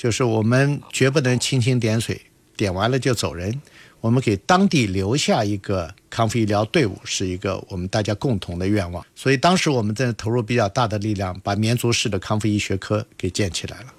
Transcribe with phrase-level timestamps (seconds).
[0.00, 2.18] 就是我们绝不能蜻蜓点水，
[2.56, 3.60] 点完了就走人。
[4.00, 9.04] 我们给当地留下一个康复医疗队伍，是一个我们大家共同的愿望。
[9.14, 13.92] 所以当时我们在投入比较大的力量，把绵竹市的康复医学科给建起来了。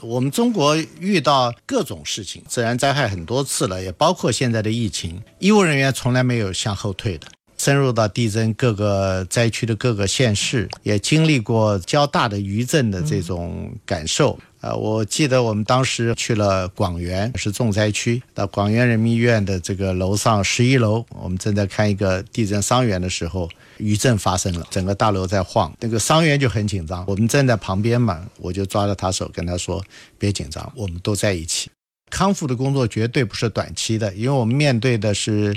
[0.00, 7.26] 我们中国遇到各种事情，自然灾害很多次了，也包括现在的疫情，医务人员从来没有向后退的。
[7.56, 14.38] 深入到地震各个灾区的各个县市，也经历过较大的余震的这种感受。
[14.64, 27.04] 呃，我记得我们当时去了广元，是重灾区，到广元人民医院的这个楼上十一楼，我们正在看一个地震伤员的时候，余震发生了，整个大楼在晃，那个伤员就很紧张。
[27.06, 29.84] 我们站在旁边嘛，我就抓着他手跟他说
[30.18, 31.70] ：“别紧张，我们都在一起。”
[32.08, 35.54] 康复的工作绝对不是短期的，因为我们面对的是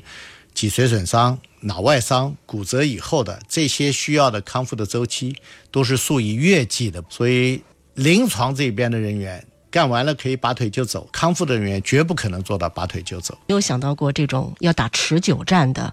[0.53, 5.33] 脊髓损伤、脑外伤、骨折以后的这些需要的康复的周期，
[5.71, 7.61] 都是数以月计的，所以。
[7.97, 13.35] 临床这边的人员干完了可以拔腿就走，康复的人员绝不可能做到拔腿就走。
[13.47, 15.91] 没有想到过这种要打持久战的、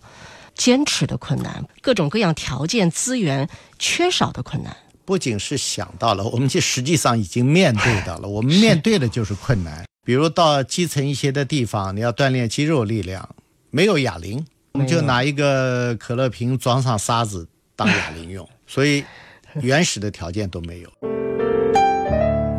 [0.55, 4.77] 坚持的困难，各种各样条件资源缺少的困难。
[5.07, 8.29] 不仅是想到了，我们就实际上已经面对到了。
[8.29, 9.87] 我们面对的就是困难。
[10.05, 13.27] 比如到基层一些的地方，你要锻炼肌肉力量，
[13.71, 19.03] 没有哑铃，我们就拿一个可乐瓶装上沙子当哑铃用，所以
[19.63, 21.24] 原始的条件都没有。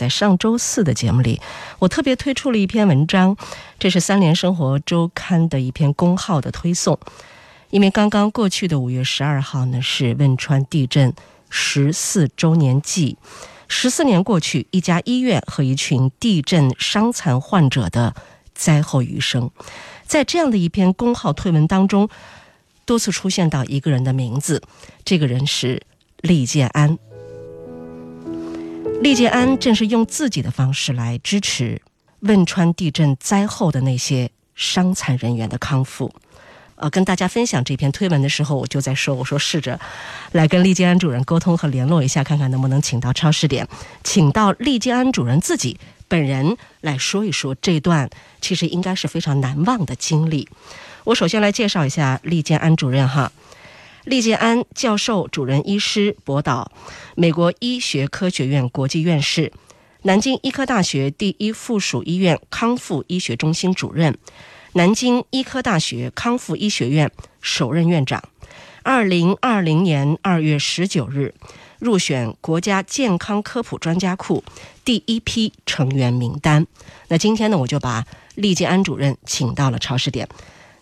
[0.00, 1.38] 在上周四的节目里，
[1.78, 3.36] 我特别推出了一篇文章，
[3.78, 6.98] 这是三联生活周刊的一篇公号的推送。
[7.68, 11.12] 因为刚刚过去的五月十二号呢，是汶川地震
[11.50, 13.18] 十四周年祭，
[13.68, 18.14] 十四年过去，一家医院和一群地震伤残患者的
[18.54, 19.50] 灾后余生，
[20.06, 22.08] 在这样的一篇公号推文当中，
[22.86, 24.62] 多次出现到一个人的名字，
[25.04, 25.82] 这个人是
[26.22, 26.96] 厉建安。
[29.00, 31.80] 利建安正是用自己的方式来支持
[32.20, 36.12] 汶川地震灾后的那些伤残人员的康复。
[36.76, 39.80] 呃，跟大家分享这篇推文的时候，我就在说，我说试着
[40.32, 43.66] 来跟利建安主任沟通和联络一下，看看能不能请到超市点，
[44.04, 48.08] 请到利建安主任自己本人来说一说这段
[48.42, 50.46] 其实应该是非常难忘的经历。
[51.04, 53.32] 我首先来介绍一下利建安主任哈。
[54.04, 56.72] 厉建安教授、主任医师，博导，
[57.16, 59.52] 美国医学科学院国际院士，
[60.02, 64.16] 南京医科大学第一附属医院康复医学中心主任，
[64.72, 67.10] 南京医科大学康复医学院
[67.42, 68.22] 首任院长。
[68.82, 71.34] 二零二零年二月十九日，
[71.78, 74.42] 入选国家健康科普专家库
[74.82, 76.66] 第一批成员名单。
[77.08, 78.06] 那今天呢，我就把
[78.36, 80.26] 厉建安主任请到了超市点。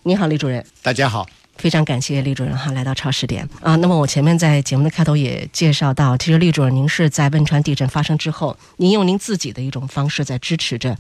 [0.04, 0.64] 你好，李主任。
[0.82, 1.26] 大家好。
[1.58, 3.76] 非常感谢李主任哈来到超市点啊。
[3.76, 10.96] 那么我前面在节目的开头也介绍到，其实李主任您是在汶川地震发生之后，您用您自己的一种方式在支持着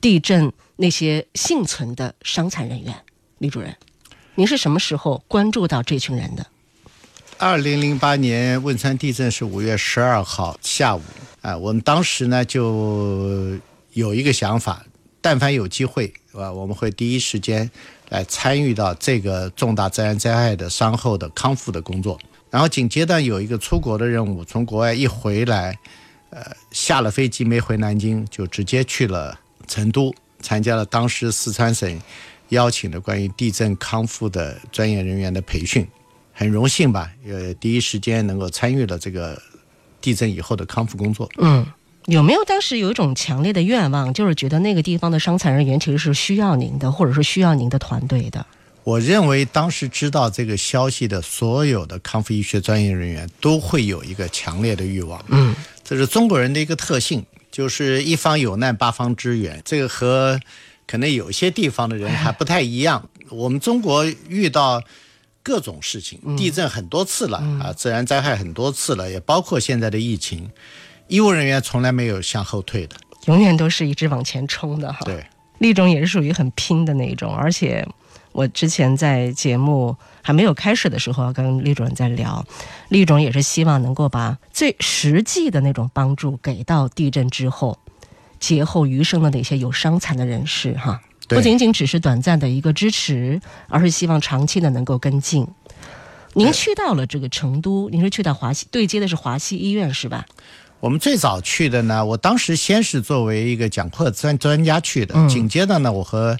[0.00, 2.94] 地震那些幸存的伤残人员。
[3.38, 3.76] 李主任，
[4.36, 6.46] 您是什么时候关注到这群人的？
[7.36, 11.02] 二零零八年汶川地震是五月十二号下午
[11.40, 13.56] 啊，我们当时呢就
[13.92, 14.84] 有一个想法，
[15.20, 17.70] 但凡有机会啊，我们会第一时间。
[18.10, 22.18] 来参与到这个重大自然灾害的伤后的康复的工作，
[22.50, 25.78] 然后紧接着有一个出国的任务，从国外一回来，
[26.30, 32.00] 呃，下了飞机没回南京，就直接去了成都，参加了当时四川省
[32.48, 35.86] 邀请的关于地震康复的专业人员的培训，
[36.32, 39.40] 很荣幸吧，呃，第一时间能够参与了这个
[40.00, 41.28] 地震以后的康复工作。
[41.38, 41.66] 嗯。
[42.08, 48.46] 有没有当时有一种强烈的愿望，就是觉得那个地方的伤残人员其实是需要您的，或者是需要您的团队的？
[48.82, 55.22] 我认为当时知道这个消息的所有的康复医学专业人员都会有一个强烈的欲望。
[55.28, 55.54] 嗯，
[55.84, 57.22] 这是中国人的一个特性，
[57.52, 59.60] 就是一方有难八方支援。
[59.62, 60.40] 这个和
[60.86, 63.06] 可能有些地方的人还不太一样。
[63.28, 64.82] 我们中国遇到
[65.42, 70.48] 各种事情，地震很多次了啊，自然灾害很多次了，也包括现在的疫情。
[71.08, 72.96] 医务人员从来没有向后退的，
[73.26, 75.00] 永远都是一直往前冲的哈。
[75.04, 75.26] 对，
[75.58, 77.86] 厉总也是属于很拼的那一种，而且
[78.32, 82.44] 我之前在节目还没有开始的时候，跟厉主任在聊，
[82.90, 87.78] 厉总也是希望能够把最实际的那种帮助给到地震之后
[88.38, 91.00] 劫后余生的那些有伤残的人士哈。
[91.26, 95.46] 对不仅仅只是短暂的一个支持，而是希望长期的能够跟进。
[96.34, 100.24] 您去到了这个成都，您是去到华西对接的是华西医院是吧？
[100.80, 106.36] 我们最早去的呢，我当时先是作为一个讲课专专家去的，嗯紧接着呢，我和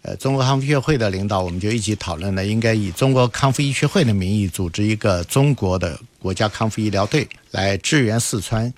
[0.00, 8.72] 呃中国康复医学会的领导，我们就一起讨论了，应该以中国康复医学会的名义组织一个中国的国家康复医疗队来支援四川。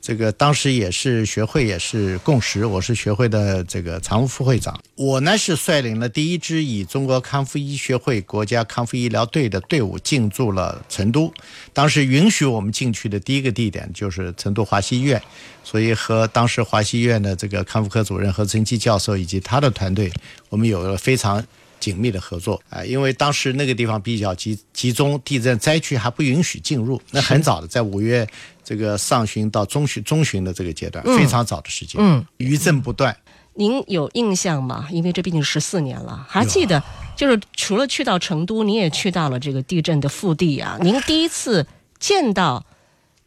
[0.00, 4.80] 这个当时也是学会也是共识，我是学会的这个常务副会长。
[4.96, 11.30] 我呢是率领了第一支以中国康复医学会国家康复医疗队的队伍进驻了成都。
[11.74, 15.20] 当时允许我们进去的第一个地点就是成都华西医院，
[15.62, 20.10] 所以和当时华西医院的这个康复科主任何成基教授以及他的团队，
[20.48, 21.44] 我们有了非常
[21.78, 28.26] 紧密的合作啊、因为当时那个地方比较集集中，地震灾区还不允许进入，那很早的，在五月
[28.70, 33.16] 这个上旬到中旬中旬的这个阶段，非常早的时间，嗯，余震不断。
[33.54, 34.86] 您有印象吗？
[34.92, 36.80] 因为这毕竟十四年了，还记得
[37.16, 40.78] 就是除了去到成都，您也去到了这个地震的腹地啊。
[40.80, 41.66] 您第一次
[41.98, 42.64] 见到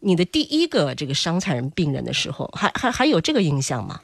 [0.00, 4.00] 你的第一个这个伤残人病人的时候，还还还有这个印象吗？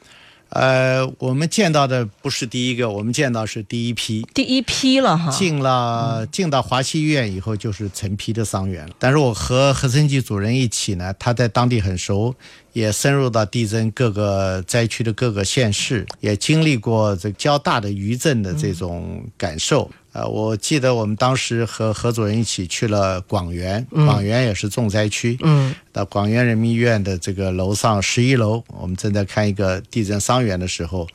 [0.51, 4.25] 呃，我们见到的不是第一个，我们见到是第一批。
[4.33, 8.93] 第一批了哈，进了进到华西医院以后，就是成批的伤员了。
[8.99, 12.35] 但是我和何生基主任一起呢，他在当地很熟，
[12.73, 19.89] 也深入到地震各个灾区的各个县市，也经历过这较大的余震的这种感受。
[20.13, 25.37] 呃，我记得我们当时和何主任一起去了广元，广元也是重灾区。
[25.41, 31.07] 嗯，到广元人民医院的这个楼上十一楼，我们正在看一个地震伤员的时候，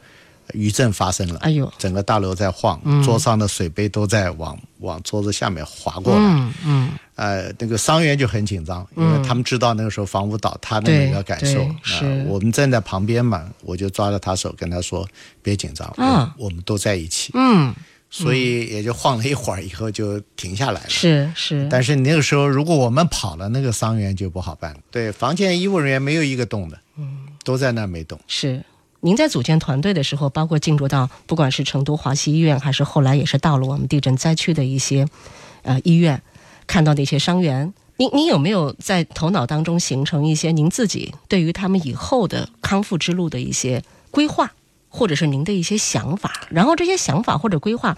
[0.54, 1.40] 余震发生了。
[1.40, 6.20] 哎呦，整个大楼在晃，桌上的水杯都在往往桌子下面滑过来。
[6.22, 11.60] 嗯嗯，呃，那个伤员就很紧张，因为他们知道那个时候房屋倒塌的那个感受。
[12.26, 15.06] 我们站在旁边嘛，我就抓着他手跟他说
[15.43, 17.32] ：“别紧张，嗯我我们都在一起。
[17.34, 17.75] 嗯，
[18.11, 20.88] 所以也就晃了一会儿，以后就停下来了。
[20.88, 24.81] 是是，但是你那个时候，如果我们跑了，那个伤员就不好办了。
[24.91, 28.19] 对，房间医务人员没有一个动的，嗯，都在那儿没动。
[28.26, 28.62] 是。
[29.00, 35.06] 您在组建团队的时候，包括进入到不管是成都华西医院，还是后来也是到了我们地震灾区的一些
[35.62, 36.20] 呃医院，
[36.67, 44.53] 看到那些伤员，您您有没有在头脑当中形成一些您自己对于他们以后的康复之路的一些规划，
[44.96, 46.48] 或者是您的一些想法？
[46.48, 47.96] 然后这些想法或者规划，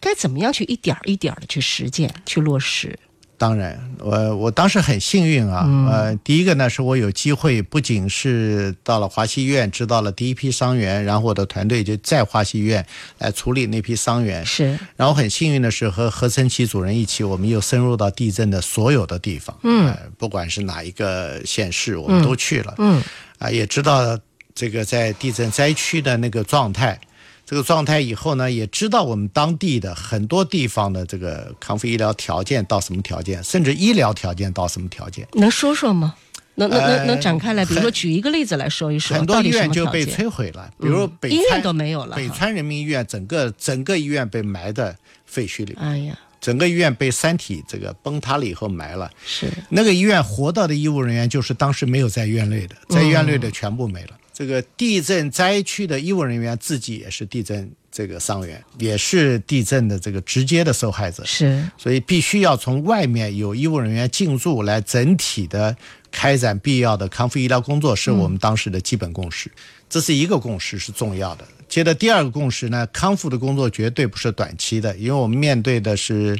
[0.00, 2.98] 该怎么样去一点儿一点的去实践、去落实？
[3.36, 12.84] 当然，我我当时很幸运啊，呃，第一个呢是我有机会，不仅是到了华西医院知道了第一批伤员，然后我的团队就在华西医院
[13.18, 14.44] 来处理那批伤员。
[14.44, 23.00] 是，然后很幸运的是和何森奇主任一起，我们又深入到地震的所有的地方，嗯呃不管是哪一个县市，我们都去了，嗯
[23.38, 24.18] 啊、也知道
[24.58, 26.98] 这个在地震灾区的那个状态。
[27.46, 35.26] 这个状态以后呢，也知道我们当地的很多地方的这个康复医疗条件到什么条件，甚至医疗条件到什么条件。
[35.34, 36.16] 能说说吗？
[36.56, 40.04] 能能能能呃展开来，比如说举一个例子来说一说，很多医院就被？
[40.04, 44.94] 摧毁了，比如北医院、都没有了北川人民医院整个整个医院被埋在
[45.24, 49.08] 废墟里，哎呀，整个医院被山体这个崩塌了以后埋了。
[49.24, 54.17] 是那个医院活到的医务人员就是当时没有在院内的，在院内的全部没了。
[54.38, 61.24] 这个地震灾区的医务人员自己也是地震这个伤员，也是地震的这个直接的受害者。
[61.24, 65.76] 是，所以必须要从外面有医务人员进驻来整体的
[66.12, 69.50] 开展必要的康复医疗工作，是我们当时的基本共识。
[69.90, 71.44] 这是一个共识，是重要的。
[71.68, 76.38] 接着第二个共识呢，康复的工作绝对不是短期的，因为我们面对的是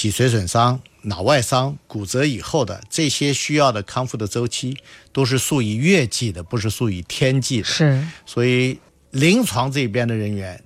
[0.00, 4.74] 脊髓损伤、脑外伤、骨折以后的这些需要的康复的周期，
[5.12, 7.66] 都是数以月计的，不是数以天计的。
[7.66, 8.78] 是所以
[9.10, 10.58] 临床这边的人员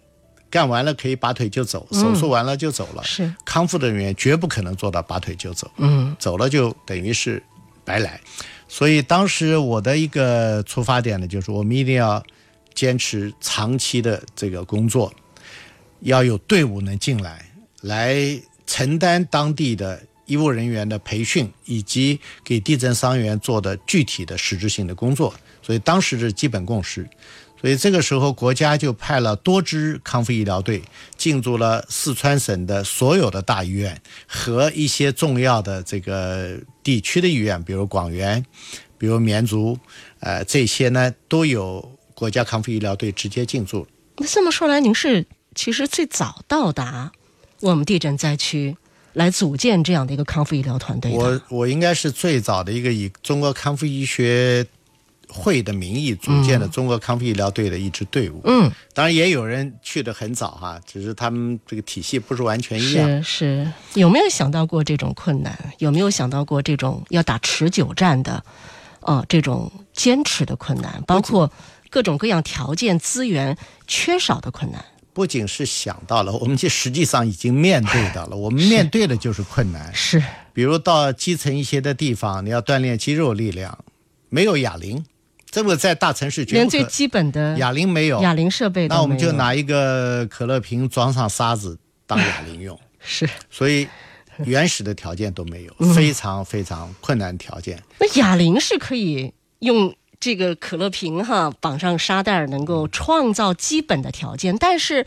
[0.49, 3.03] 干完了可以拔腿就走，手术完了就走了。
[3.03, 7.43] 是，康复的人员绝不可能做到拔腿就走，嗯走了就等于是
[7.85, 8.21] 白来。
[8.69, 12.25] 所以当时我的一个出发点呢，就是我们一定要
[12.73, 15.13] 坚持长期的这个工作，
[16.03, 17.45] 要有队伍能进来，
[17.81, 25.35] 来承担当地的医务人员的培训，以及给地震伤员做的具体的实质性的工作。
[25.63, 27.09] 所以当时是基本共识。
[27.61, 30.83] 所以这个时候，国家就派了多支康复医疗队
[31.17, 38.45] 进驻了四川省的所有的大医院和一些重要的这个地区的医院，比如广元，
[38.99, 39.79] 比如绵竹，
[40.21, 43.87] 呃，这些呢都有国家康复医疗队直接进驻。
[44.19, 47.13] 那这么说来，您是其实最早到达
[47.71, 48.77] 我们地震灾区
[49.15, 51.17] 来组建这样的一个康复医疗团队的。
[51.17, 54.67] 我我应该是最早的一个以中国康复医学
[55.29, 58.43] 会的名义组建的中国康复医疗队的一支队伍。
[58.45, 63.09] 嗯，当然也有人去的很早哈，只是他们这个体系不是完全一样。
[63.23, 65.59] 是是，有没有想到过这种困难？
[65.79, 68.45] 有没有想到过这种要打持久战的，
[69.01, 71.51] 呃，这种坚持的困难，包括
[71.89, 73.57] 各种各样条件资源
[73.87, 74.85] 缺少的困难？
[75.15, 78.37] 不仅是想到了，我们就实际上已经面对到了。
[78.37, 79.95] 我们面对的就是困难。
[79.95, 80.21] 是，
[80.53, 83.79] 比如到基层一些的地方，你要锻炼肌肉力量，
[84.29, 85.05] 没有哑铃，
[85.49, 86.69] 这个在大城市绝连。
[86.69, 92.79] 最基本的哑铃没有，哑铃设备那我们就拿一个可乐瓶装上沙子当哑铃用。
[92.99, 93.31] 是。
[93.49, 93.87] 所以
[94.45, 97.81] 原始的条件都没有，嗯非常非常困难条件。
[98.01, 104.57] 那哑铃是可以用这个可乐瓶哈绑上沙袋儿，能够创造基本的条件。
[104.57, 105.05] 但是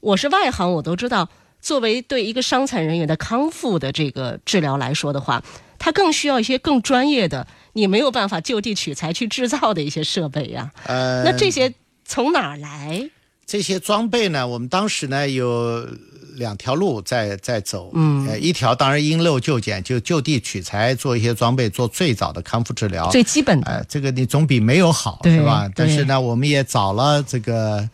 [0.00, 1.28] 我是外行，我都知道，
[1.60, 5.42] 作为对一个伤残人员的康复的这个治疗来说的话，
[5.78, 10.70] 它更需要一些更专业的，你没有办法就地取材去制造的一些设备呀。
[10.84, 11.72] 呃，那这些
[12.04, 13.10] 从哪儿来？
[13.44, 15.86] 这些装备呢，我们当时呢有
[16.34, 23.08] 两条路在在走，嗯，呃，一条当然因陋就简，就就地取材做一些装备，做最早的康复治疗。
[23.10, 25.70] 最基本的，呃，这个你总比没有好，是吧？
[25.74, 27.88] 但是呢，我们也找了这个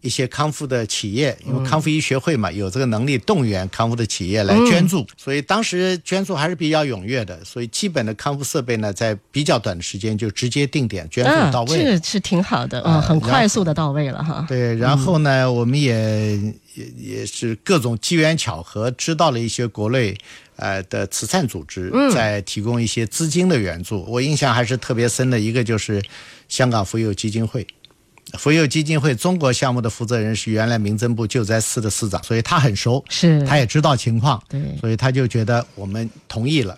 [0.00, 7.44] 一些康复的企业，因为康复医学会嘛，有这个能力动员康复的企业来捐助，所以当时捐助还是比较踊跃的。
[7.44, 11.84] 所以基本的康复设备呢，在比较短的时间就直接定点捐助啊到，位。
[11.84, 14.46] 这是挺好的，嗯，很快速的到位了哈。
[14.48, 16.36] 对，然后呢，我们也
[16.74, 20.16] 也也是各种机缘巧合，知道了一些国内
[20.56, 24.04] 呃的慈善组织在提供一些资金的援助。
[24.08, 26.02] 我印象还是特别深的一个就是
[26.48, 27.66] 香港妇幼基金会。
[28.38, 36.76] 妇幼基金会中国项目的负责人是原来民政部救灾司的司长，所以他很熟，是，他也知道情况，对，所以他就觉得我们同意了。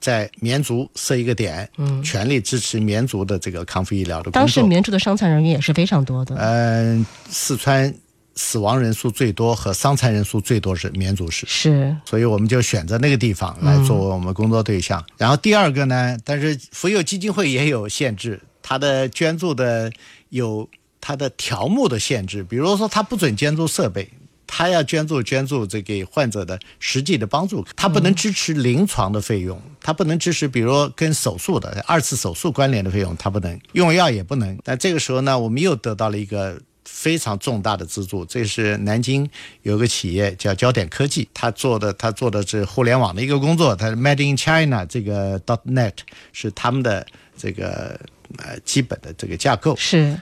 [0.00, 4.40] 在绵竹设一个点，嗯，全力支持绵竹的这个康复医疗的工作。
[4.40, 6.34] 当时绵竹的伤残人员也是非常多的。
[6.38, 7.94] 嗯，四川
[8.34, 15.04] 死亡人数最多和伤残人数最多是绵竹市，是，所以我们就选择那个地方来作为我们工作对象。
[15.18, 19.92] 然后第二个呢，但是妇幼基金会也有限制，它的捐助的
[20.30, 20.66] 有
[21.00, 24.08] 它的条目的限制，比如说它不准捐助设备。
[24.52, 34.58] 他要捐助捐助这给患者的实际的帮助，他不能支持临床的费用，他不能支持比如跟手术的二次手术关联的费用，他不能用药也不能。
[34.64, 39.30] 但这个时候呢，我们又得到了一个非常重大的资助，这是南京
[39.62, 45.92] 有个企业叫焦点科技，他做的他做的是互联网的一个工作，他 Made in China 这个 dot net
[46.32, 47.96] 是他们的这个
[48.38, 49.76] 呃基本的这个架构。
[49.76, 50.18] 是，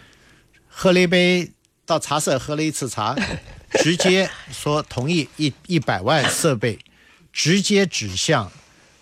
[0.80, 1.50] 喝了一杯
[1.85, 3.16] 到茶社喝了一次茶。
[3.82, 6.78] 直接说同意一一百万设备，
[7.32, 8.50] 直接指向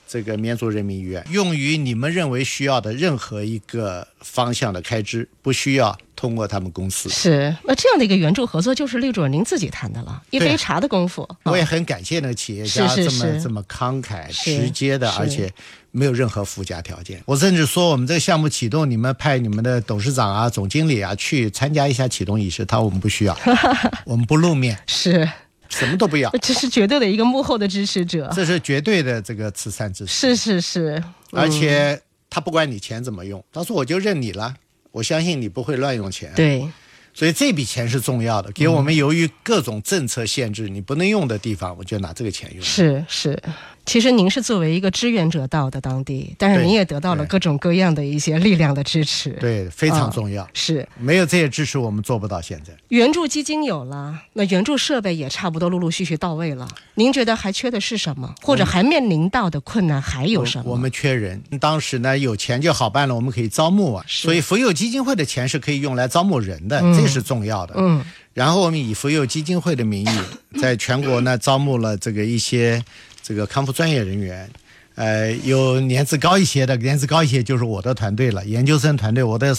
[0.07, 7.09] 这个绵竹人民医院，用于你们认为需要的任何一个方向的开支，不需要通过他们公司。
[7.09, 11.29] 是，那这样的一个援助合作，就是李主任您自己谈的了，一杯茶的功夫。
[11.43, 13.43] 我也很感谢那个企业家这么是。
[13.43, 15.53] 这么慷慨、直接的，而且
[15.91, 17.23] 没有任何附加条件。
[17.27, 23.39] 我甚至说，我们这个项目启动，你们派你们的董事长啊、总经理啊去参加一下启动仪式，他说我们不需要，
[24.07, 25.29] 我们不露面，是，
[25.69, 26.31] 什么都不要。
[26.43, 28.31] 这是绝对的一个幕后的支持者。
[28.35, 34.55] 这是绝对的这个慈善支持，是是是，而且他不管你钱怎么用，他说我就认你了，
[34.91, 36.69] 我相信你不会乱用钱。，对，
[37.15, 42.63] 所以这笔钱是重要的，给我们由于各种政策限制，你不能用的地方，我就拿这个钱用。
[42.63, 43.43] 是是。
[43.87, 50.47] 其实您是作为一个志愿者到的当地，但是您也得到了各种各样的一些力量的支持。，对，非常重要。
[50.53, 52.73] 是没有这些支持，我们做不到现在。
[52.89, 56.69] 援助基金有了，那援助设备也差不多陆陆续续到位了。
[56.97, 60.65] 您觉得还缺的是什么，或者还面临到的困难还有什么？
[60.67, 64.05] 我我们缺人，当时呢有钱就好办了，我们可以招募啊。
[64.09, 67.75] 是所以福佑基金会的钱是可以用来招募人的，这是重要的。
[67.79, 70.19] 嗯，然后我们以福佑基金会的名义，
[70.61, 72.83] 在全国呢招募了这个一些
[73.27, 74.49] 这个康复专业人员，
[74.95, 79.53] 呃，有年资高一些的，年资高一些就是我的团队了，研究生团队，我的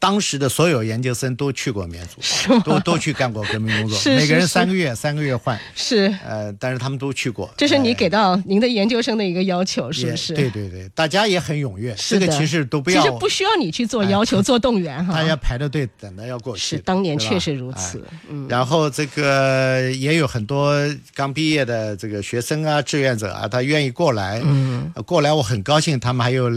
[0.00, 7.52] 当时的所有研究生都去过绵竹，都都去干过革命工作，是是每个人三个月，三个月换，是，呃，但是他们都去过。
[7.54, 10.32] 这是你呃给到您的研究生的一个要求，是不是？
[10.32, 15.12] 对对对，大家也很踊跃，是这个其实都不要，其实不需要你去做要求、做动员哈。
[15.20, 16.78] 大家排着队等着要过去是。
[16.78, 18.18] 当年确实如此哎。
[18.30, 20.74] 嗯，然后这个也有很多
[21.14, 24.40] 刚毕业的这个学生啊、志愿者啊，他愿意过来。
[24.42, 26.50] 嗯，过来我很高兴，他们还有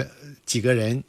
[0.46, 1.04] 几个人。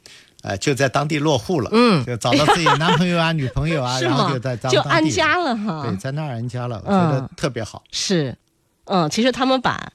[0.45, 4.55] 呃，就在当地落户了，嗯就找到自己男朋友啊、女朋友啊，然后就在？
[4.55, 5.81] 当地安家了哈。
[5.81, 7.81] 对，在那儿安家了，我觉得嗯特别好。
[7.91, 8.37] 是，
[8.85, 9.91] 嗯，其实他们把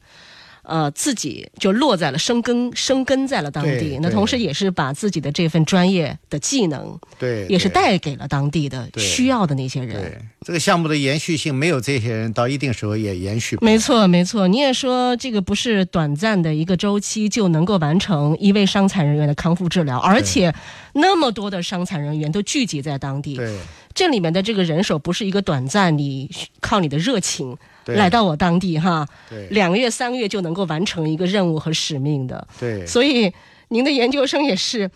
[0.71, 10.01] 呃，自己就落在了生根生根在了当地那同时也是把自己的这份专业的技能，对，也是带给了当地的需要的那些人。
[10.01, 13.59] 对这个项目的延续性，没有这些人，到一定时候也延续。
[13.61, 14.47] 没错，没错。
[14.47, 20.55] 你也说这个不是短暂的一个周期就能够完成一位伤残人员的康复治疗，而且
[20.95, 23.55] 那么多的伤残人员都聚集在当地，对
[23.93, 29.07] 这里面的这个人手不是一个短暂，你靠你的热情对来到我当地哈，
[29.51, 32.47] 两个月、三个月就能够完成一个任务和使命的。
[32.59, 33.33] 对所以
[33.69, 34.91] 您的研究生也是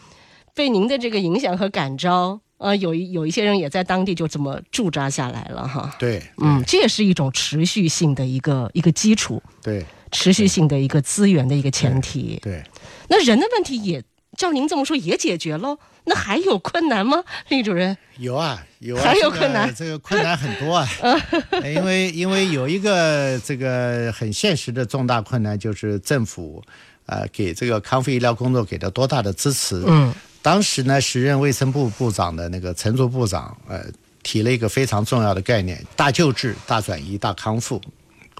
[0.54, 5.94] 被您的这个影响和感召，呃，有一有一些人也在当地就这么驻扎下来了哈。
[5.98, 12.38] 对嗯，这也是一种持续性的一个一个基础，对持续性的一个资源的一个前提。
[12.42, 12.62] 对，
[13.08, 14.02] 那人的问题也
[14.36, 15.78] 照您这么说也解决喽？
[16.04, 17.96] 那还有困难吗， 李主任？
[18.18, 20.88] 有啊有啊，还有困难这个困难很多啊，
[21.50, 26.62] 呃因为因为有一个这个很现实的重大困难，就是政府
[27.06, 29.82] 呃给这个康复医疗工作给了多大的支持。
[29.86, 33.84] 嗯，当时呢，时任卫生部部长的那个陈竹部长，呃，
[34.22, 37.80] 提了一个非常重要的概念：大救治、大转移、大康复。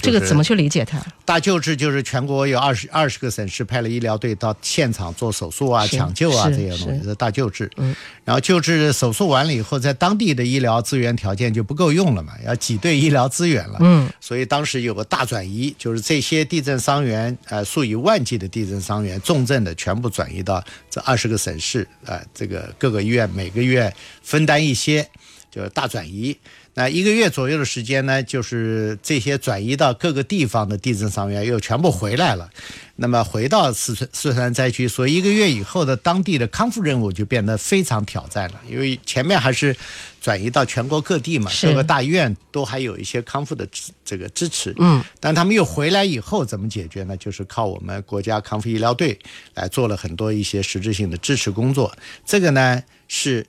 [0.01, 1.01] 就是这个怎么去理解它？
[1.25, 7.71] 大救治就是全国有二十二十个省市派了医疗队到现场做手术啊、抢救啊这些东西，是是大救治。
[7.77, 13.79] 嗯，然后救治手术完了以后，在当地的医疗资源条件就不够用了嘛，要挤兑医疗资源了。
[13.81, 25.09] 嗯，所以当时有个大转移，就是这些地震伤员，呃，数以万计的地震伤员，重症的全部转移到这二十个省市，呃，这个各个医院每个月分担一些，
[25.51, 26.37] 就是大转移。
[26.77, 32.51] 那一个月左右的时间呢，就是这些转移到各个地方的地震伤员又全部回来了，
[32.97, 39.77] 那么回到四川四川灾区，所以一个月以后的当地的康复任务就变得非常挑战了，因为前面还是
[40.21, 47.17] 转移到全国各地嘛，各个大医院都还有一些康复的支这个支持，嗯，但他们又回来以后怎么解决呢？
[47.17, 49.17] 就是靠我们国家康复医疗队
[49.55, 53.47] 来做了很多一些实质性的支持工作，这个呢是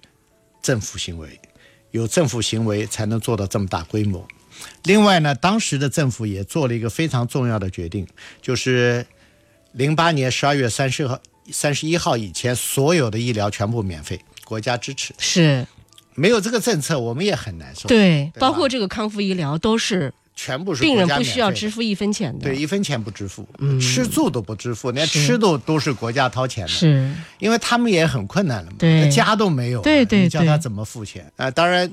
[0.62, 1.40] 政府行为。
[1.96, 4.28] 有政府行为才能做到这么大规模。
[4.84, 8.06] 另外呢，当时的政府也做了一个非常重要的决定，
[8.42, 9.06] 就是
[9.72, 11.18] 零八年十二月三十号、
[11.52, 15.14] 三十一号以前，所有的医疗全部免费，国家支持。
[15.18, 15.66] 是
[16.16, 22.44] 没有这个政策，我们也很难受。，对，吧包括这个康复医疗都是全部是病人不需要支付一分钱的。
[22.44, 23.48] 对，一分钱不支付，
[23.80, 26.70] 吃住都不支付，连吃都都是国家掏钱的。
[26.70, 31.90] 是因为他们也很困难了嘛，对家都没有对你叫他怎么付钱啊、当然，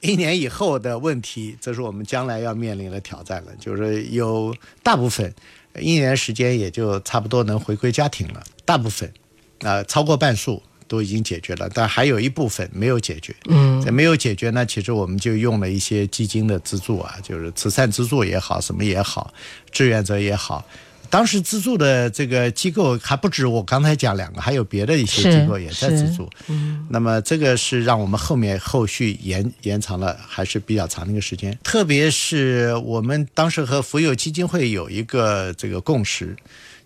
[0.00, 5.32] 一年以后的问题，这是我们将来要面临的挑战了，就是有大部分
[5.78, 9.12] 一年时间也就差不多能回归家庭了，大部分
[9.60, 10.62] 啊、超过半数。
[10.86, 13.34] 都已经解决了，但还有一部分没有解决。
[13.48, 19.32] 嗯，这没有解决呢，其实我们就用了一些基金的资助啊，就是慈善资助也好，什么也好，
[19.70, 20.64] 志愿者也好。
[21.10, 26.28] 当时资助的这个机构还不止我刚才讲两个，还有别的一些机构也在资助。
[26.48, 31.56] 嗯，那么这个是让我们后面后续延延长了还是比较长的一个时间。
[31.62, 36.34] 特别是我们当时和福友基金会有一个这个共识，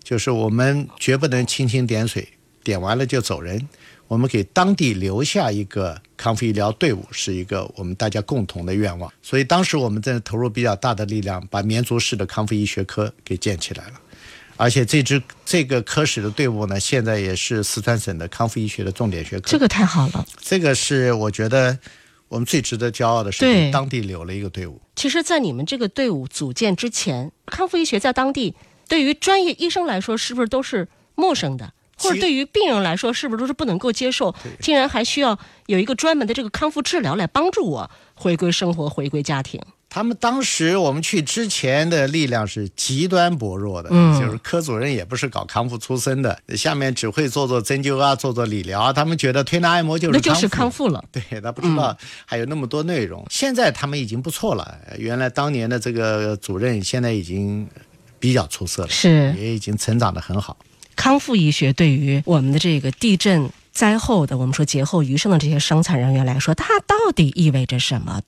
[0.03, 2.27] 就是我们绝不能蜻蜓点水，
[2.63, 3.67] 点完了就走人。
[4.09, 9.13] 我们给当地留下一个康复医疗队伍，是一个我们大家共同的愿望。
[9.21, 13.93] 所以当时我们在投入比较大的力量，把绵竹市的康复医学科给建起来了。
[14.57, 19.47] 而且这支这个科室的队伍呢，现在也是四川省的康复医学的重点学科。
[19.47, 20.25] 这个太好了。
[20.41, 21.77] 这个是我觉得
[22.29, 24.81] 我们最值得骄傲的是，对给当地留了一个队伍。
[24.95, 28.55] 其实，在你们这个队伍组建之前，康复医学在当地
[28.87, 31.71] 对于专业医生来说，是不是都是陌生的？
[31.99, 34.33] 或者对于病人来说，是不是都是不能够接受？
[34.59, 39.61] 竟然还需要有一个专门的这个康复治疗来帮助我回归生活、回归家庭。
[39.91, 51.03] 他们当时我们去之前的力量是极端薄弱的，嗯就是科主任也不是搞康复出身的，下面只会做做针灸啊，做做理疗啊，他们觉得推拿按摩就是那就是康康复了。
[51.11, 53.25] 对他不知道还有那么多内容。
[53.31, 57.67] 现在他们已经不错了，原来当年的这个主任现在已经
[58.19, 60.55] 比较出色了，是也已经成长得很好。
[60.99, 68.21] 康复医学对于我们的这个地震灾后的，我们说劫后余生的这些伤残人员来说，它到底意味着什么？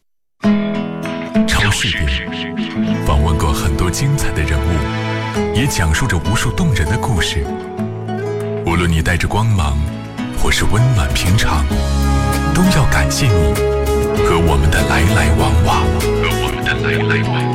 [1.45, 2.05] 超市里
[3.05, 7.45] 访问过很多精彩的人物，也讲述着无数动人的故事。
[8.65, 9.77] 无论你带着光芒，
[10.41, 11.65] 或是温暖平常，
[12.55, 13.33] 都要感谢你
[14.23, 15.83] 和我们的来来往往，
[16.23, 17.50] 和我们的来来往往。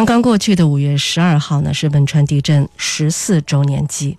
[0.00, 4.16] 刚刚过去的五月十二号呢，是汶川地震十四周年祭。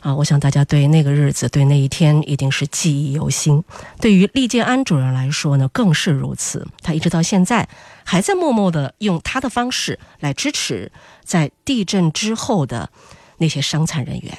[0.00, 3.62] 啊，我想大家对那个日子、对那一天一定是记忆犹新。
[4.00, 6.66] 对于利建安主任来说呢，更是如此。
[6.80, 7.68] 他一直到现在
[8.04, 10.90] 还在默默的用他的方式来支持
[11.22, 12.88] 在地震之后的
[13.36, 14.38] 那些伤残人员。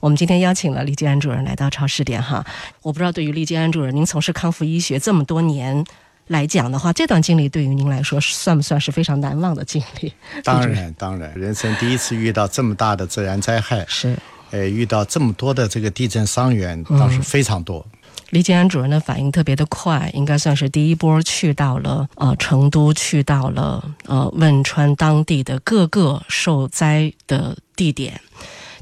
[0.00, 2.42] 我们今天邀请了李建安主任来到超市点哈。
[2.80, 5.84] 我不知道对于李建安主任，您从事康复医学这么多年
[6.26, 10.12] 来讲的话，这段经历对于您来说算不算是非常难忘的经历？
[10.42, 14.16] 当然，当然，人生第一次遇到这么大的自然灾害，是。
[14.52, 17.84] 呃，遇到这么多的这个地震伤员，倒是非常多。
[18.30, 28.20] 李建安主任的反应特别的快，应该算是第一波去到了呃成都，去到了呃汶川当地的各个受灾的地点，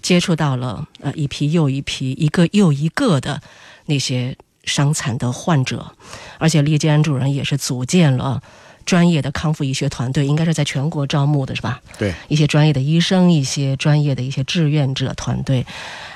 [0.02, 3.40] 接触到了呃一批又一批、一个又一个的
[3.86, 5.92] 那些伤残的患者，
[6.38, 8.42] 而且栗建安主任也是组建了。
[8.86, 11.80] 专业的康复医学团队应该是在全国招募的，是吧？
[11.98, 15.64] 对，一些专业的医生，一些专业的一些志愿者团队，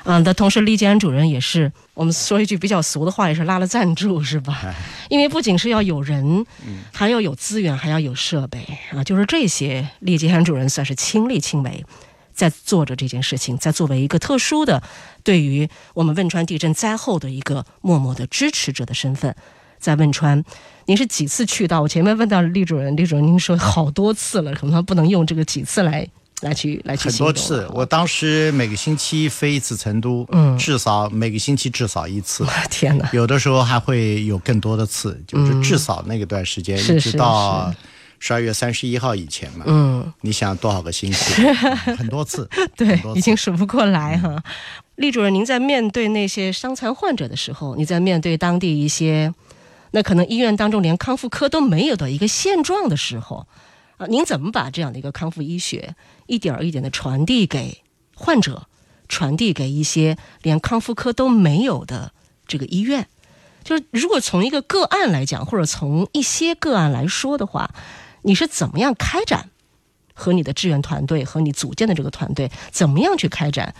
[0.03, 4.71] 嗯，的同时，利建安主任也是我们说一句比较俗的话，也是拉了赞助，是吧？
[5.09, 6.45] 因为不仅是要有人，
[6.93, 8.59] 还要有资源，还要有设备
[8.95, 11.83] 啊，就是这些，利建安主任算是亲力亲为，
[12.39, 14.81] 在做着这件事情，在作为一个特殊的，
[15.25, 19.35] 对于我们汶川地震灾后的一个默默的支持者的身份。
[19.77, 20.41] 在汶川，
[20.85, 21.81] 您是几次去到？
[21.81, 26.07] 我前面问到李主任，李主任您说好多次了，可能不能用这个几次来
[26.39, 32.45] 来去来去很多次，我当时每个星期飞一次成都，嗯，至少每个星期至少一次。
[32.71, 33.09] 天哪！
[33.11, 37.73] 有的时候还会有更多的次，就是至少那个段时间一直到
[38.19, 39.65] 十二月三十一号以前嘛。
[39.67, 41.41] 嗯，你想多少个星期？
[41.97, 44.43] 很多次，对，已经数不过来哈。
[44.95, 49.33] 厉主任，您在面对那些伤残患者的时候，你在面对当地一些。
[49.91, 53.47] 那可能医院当中连康复科都没有的一个现状的时候，
[53.97, 55.95] 啊，您怎么把这样的一个康复医学
[56.27, 57.81] 一点儿一点的传递给
[58.13, 58.67] 患者，
[59.07, 62.11] 传递给一些连康复科都没有的
[62.45, 63.07] 这个医院？
[63.63, 67.73] 就是如果从一个个案来讲，或者从一些个案来说的话，
[68.21, 69.49] 你是怎么样开展
[70.13, 73.73] 和你的志愿团队和你组建的这个团队怎么样去开展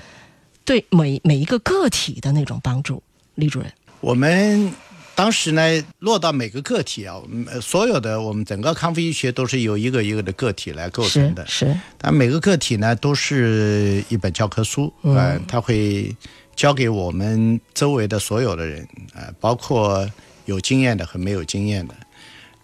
[0.65, 3.01] 对每每一个个体的那种帮助？
[3.35, 3.71] 李主任，
[4.01, 4.71] 我们。
[5.15, 5.61] 当时呢，
[5.99, 7.21] 落到每个个体啊，
[7.61, 11.45] 所有的我们整个康复医学都是由一个一个的个体来构成的。
[11.45, 11.77] 是。
[11.97, 16.15] 但每个个体呢，都是一本教科书，嗯，他会
[16.55, 20.09] 教给我们周围的所有的人，啊，包括
[20.45, 21.93] 有经验的和没有经验的。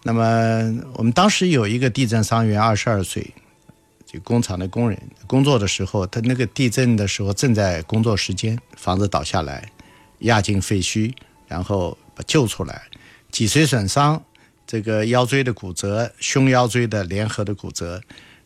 [0.06, 0.24] 那么
[0.94, 3.34] 我们当时有一个地震伤员，二十二岁，
[4.06, 9.70] 就工厂的工人，工作的时候，他那个地震的时候正在工作时间，房子倒下来，
[10.20, 11.14] 压进废墟，
[11.48, 11.98] 然后。
[12.18, 12.84] 把救出来，
[13.30, 14.24] 脊髓损伤，
[14.66, 18.02] 这个腰椎的骨折，胸腰椎的联合的骨折，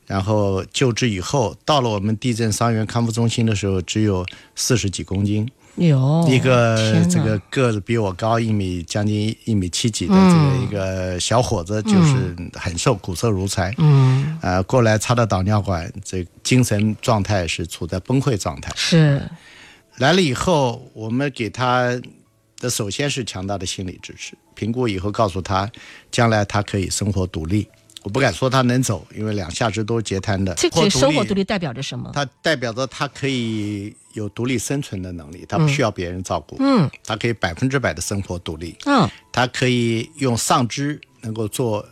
[0.07, 5.47] 然后救治以后，到了我们地震伤员康复中心的时候，只有四十几公斤。
[5.75, 13.73] 有一个这个个子比我高一米，将近一米七几的这个一个小伙子，就是很瘦，骨瘦如柴。
[13.77, 18.71] 嗯，呃，过来插到导尿管，这精神状态是处在崩溃状态。
[18.75, 19.21] 是，
[19.97, 21.99] 来了以后，我们给他。
[22.61, 25.71] 的首先是强大的心理支持，评估以后告诉他，
[26.11, 27.65] 将来他可以生活独立。
[28.03, 30.53] 我不敢说他能走，因为两下肢都是截瘫的。
[30.55, 32.09] 这生活独立代表着什么？
[32.13, 36.55] 它代表着他可以有独立生存的能力，他不需要别人照顾。
[36.59, 38.75] 嗯，他可以百分之百的生活独立。
[38.85, 41.85] 嗯，他可以用上肢能够做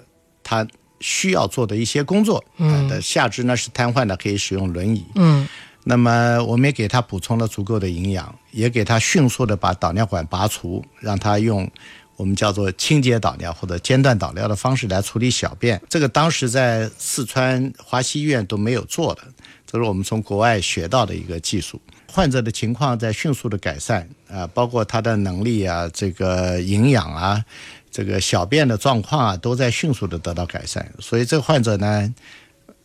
[0.44, 0.66] 他
[1.02, 2.44] 需要做的一些工作。
[2.58, 5.06] 嗯，的下肢呢是瘫痪的，可以使用轮椅。
[5.16, 5.48] 嗯。
[5.90, 11.70] 那么我们也给他补充了足够的营养，也给他迅速的把导尿管拔除，让他用
[12.18, 15.82] 我们叫做清洁导尿或者间断导尿的方式来处理小便。
[15.88, 19.22] 这个当时在四川华西医院都没有做的，
[19.66, 21.80] 这是我们从国外学到的一个技术。
[22.08, 27.46] 患者的情况在迅速的改善啊，包括他的能力啊、这个营养啊、
[27.90, 30.92] 这个小便的状况啊，都在迅速的得到改善。
[31.00, 32.14] 所以这个患者呢，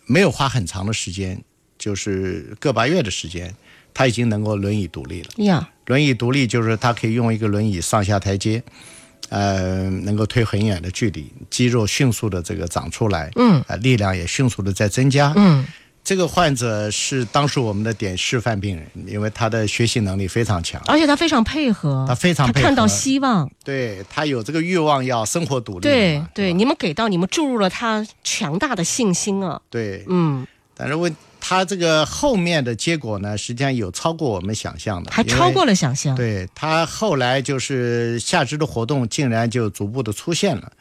[0.06, 1.42] 没有花很长的时间。
[1.78, 3.52] 就是个把月的时间，
[3.92, 5.30] 他已经能够轮椅独立了。
[5.38, 8.62] 呀，轮椅独立就是他可以用一个轮椅上下台阶，
[9.32, 15.32] 呃，能够推很远的距离，肌肉迅速的这个长出来，嗯，啊，力量也迅速的在增加。
[15.36, 15.64] 嗯，
[16.04, 25.80] 这个患者是当时我们的点示范病人，因为他的学习能力非常强，而且他非常配合，他非常他看到希望，对他有这个欲望要生活独立。
[25.80, 29.58] 对对，你们给到你们注入了他强大的信心啊。
[29.70, 31.16] 对，嗯，但是问。
[31.52, 36.16] 他这个后面的结果呢，实际上有超过我们想象的，还超过了想象。
[36.16, 40.72] 对他后来就是下肢的活动竟然就逐步的出现了，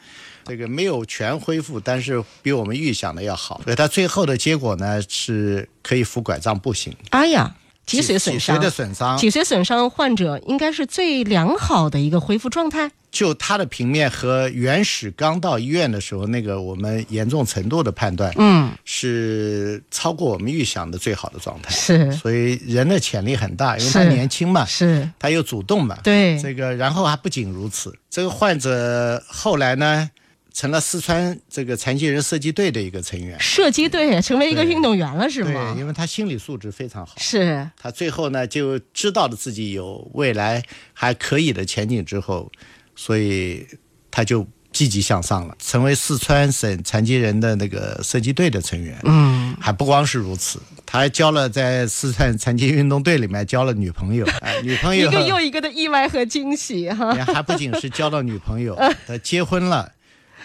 [0.46, 3.60] 这个没有全恢复，但是比我们预想的要好。
[3.66, 6.96] 所以他最后的结果呢，是可以扶拐杖步行。
[7.10, 7.54] 哎呀，
[7.86, 12.92] 脊髓损伤脊髓的损伤，脊髓损伤患者应该是最良好的一个恢复状态。
[13.12, 21.70] 就他的平面和原始刚到医院的时候那个我们严重程度的判断，嗯，是超过我们预想的最好的状态。
[21.72, 26.00] 是所以人的潜力很大，因为他年轻嘛，是，他又主动嘛。
[26.02, 30.10] 对，这个，然后还不仅如此，这个患者后来呢，
[30.54, 33.38] 成了四川这个残疾人射击队的一个成员。
[33.42, 35.76] 射击队成为一个运动员了，是吗对，吗？
[35.78, 42.50] 因为他心理素质非常好，是，他最后呢就知道了自己有未来还可以的前景之后，
[42.96, 43.68] 所以
[44.10, 48.98] 他就积极向上了，成为四川省残疾人的那个射击队的成员。
[49.04, 57.14] 嗯，还不光是如此，他还交了在四川残疾运动队里面交了女朋友，哎， 女朋友一个又一个的意外和惊喜哈。
[57.26, 59.92] 还不仅是交到女朋友， 他结婚了，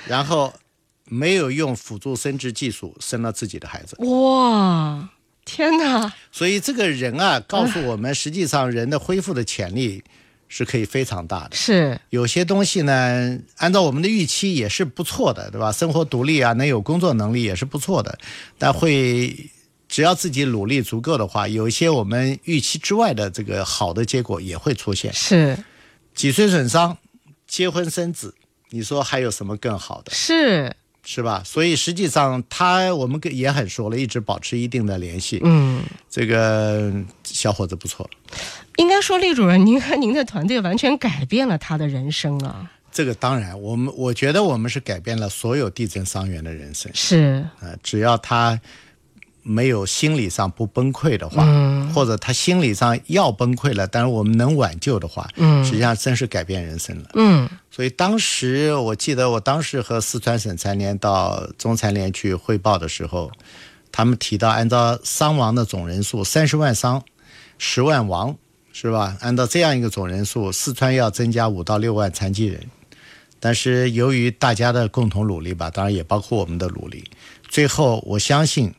[0.06, 0.52] 然后
[1.04, 3.96] 没有用辅助生殖技术生了自己的孩子。
[4.04, 5.08] 哇，
[5.44, 6.12] 天哪！
[6.32, 10.02] 所以这个人啊，告诉我们，实际上人的恢复的潜力
[10.48, 11.56] 是可以非常大的。
[11.56, 15.72] 是有些东西呢，按照我们的预期也是不错的，对吧？
[15.72, 18.18] 生活独立啊，能有工作能力也是不错的，
[18.58, 19.50] 但会
[19.88, 25.12] 只要自己努力足够的话，有一些我们预期之外的这个好的结果也会出现。
[25.12, 25.56] 是
[26.14, 26.96] 脊髓损伤，
[27.46, 28.34] 结婚生子，
[28.70, 30.12] 你说还有什么更好的？
[30.12, 30.74] 是，
[31.08, 31.40] 是吧？
[31.44, 35.40] 所以实际上他我们跟也很熟了，一直保持一定的联系。
[35.44, 36.92] 嗯，这个
[37.22, 38.10] 小伙子不错，
[38.76, 42.68] 应该说，厉主任，您和您的团队完全改变了他的人生啊。
[42.90, 46.90] 这个当然，我们我觉得我们是改变了所有地震伤员的人生。
[46.92, 48.58] 是，呃，只要他
[49.48, 57.10] 没有心理上不崩溃的话，嗯或者他心理上要崩溃了，但是我们能挽救的话，嗯实际上真是改变人生了。
[57.14, 63.30] 嗯所以当时我记得，我当时和四川省残联到中残联去汇报的时候，
[63.92, 67.04] 他们提到，按照伤亡的总人数，三十万伤，
[67.56, 68.36] 十万亡，
[68.72, 69.16] 是吧？
[69.20, 72.60] 按照这样一个总人数，四川要增加五到六万残疾人。
[73.38, 77.04] 但是由于大家的共同努力吧，当然也包括我们的努力，
[77.48, 78.74] 最后我相信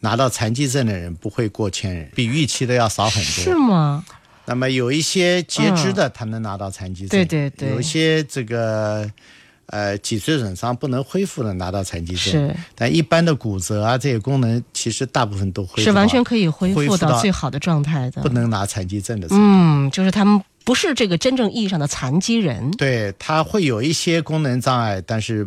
[0.00, 3.44] 拿到残疾证的人不会过千人，比预期的要少很多。
[3.44, 4.04] 是吗？
[4.46, 9.06] 那么有一些截肢的，他能拿到残疾证，对对对有一些这个
[9.66, 18.28] 呃脊髓损伤不能恢复的拿到残疾证，是但一般的骨折啊这些功能，其实大部分都恢复是完全可以恢复到到最好的状态的不。
[18.30, 19.28] 能拿残疾证的。
[19.32, 22.70] 嗯，就是他们不是这个真正意义上的残疾人。
[22.72, 25.46] 对，他会有一些功能障碍，但是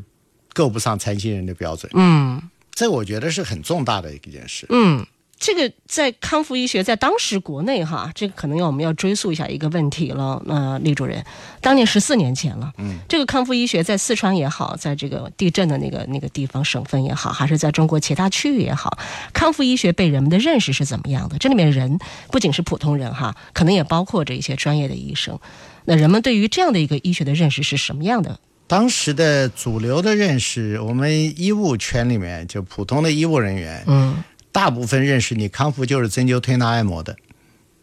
[0.53, 2.39] 够不上残疾人的标准，嗯
[2.71, 4.65] 这我觉得是很重大的一件事。
[4.69, 5.05] 嗯。
[5.43, 10.39] 这个在康复医学，在当时国内哈，这个可能要我们要追溯一下一个问题了。
[10.45, 11.25] 那、李主任，
[11.59, 18.99] 当年十四年前了，嗯，这个康复医学在四川也好，在这个地震的那个那个地方省份也好，还是在中国其他区域也好，
[19.33, 21.39] 康复医学被人们的认识是怎么样的？
[21.39, 21.97] 这里面人
[22.31, 25.39] 不仅是普通人哈，可能也包括着一些专业的医生。
[25.85, 28.39] 那人们对于这样的一个医学的认识是什么样的？
[28.71, 37.13] 当时的主流的认识，我们医务圈里面就普通的医务人员，嗯大部分认识你康复就是针灸、推拿、按摩的，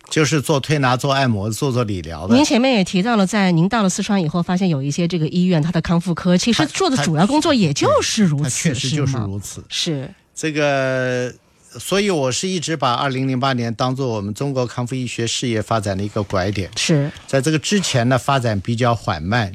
[0.09, 2.43] 就是做推拿、做按摩、做做理疗的您。
[2.43, 9.63] 前面也提到了，在您到了四川以后，发现有一些这个医院它的康复科其实做的主要工作也就是如它此，确实就是如此。
[9.69, 11.31] 是这个，
[11.79, 16.71] 所以我是一直把二零零八年当做我们中国康复医学事业发展的一个拐点。
[16.77, 19.53] 是在这个之前呢，发展比较缓慢，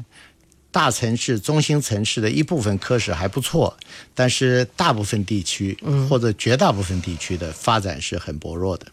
[0.74, 3.78] 大城市、中心城市的一部分科室还不错，
[4.16, 5.78] 但是大部分地区
[6.10, 8.88] 或者绝大部分地区的发展是很薄弱的。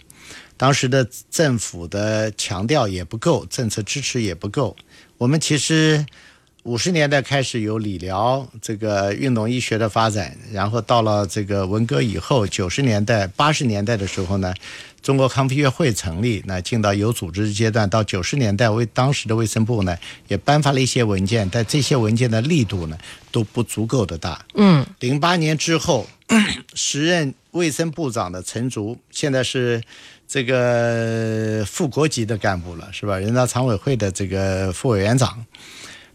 [0.59, 4.77] 当时的政府的强调也不够，政策支持也不够。
[5.17, 6.05] 我们其实
[6.65, 14.53] 五十年代开始有理疗这个运动医学的发展，然后到了这个文革以后，九十年代、八十年代的时候呢，
[15.03, 19.97] 中国康复医学会成立，那进到有组织的阶段，到九十年代为当时的卫生部呢
[20.29, 22.99] 也颁发了一些文件，但这些文件的力度呢
[23.31, 24.45] 都不足够的大。
[24.55, 26.07] 嗯零八年之后，
[26.75, 29.83] 时任卫生部长的陈竺，现在是
[30.29, 33.19] 这个副国级的干部了，是吧？
[33.19, 35.45] 人大常委会的这个副委员长，